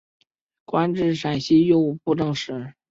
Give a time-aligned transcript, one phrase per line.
[0.65, 2.73] 官至陕西右布政使。